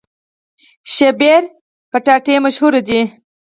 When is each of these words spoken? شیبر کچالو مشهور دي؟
شیبر 0.93 1.41
کچالو 1.91 2.35
مشهور 2.45 2.73
دي؟ 2.87 3.01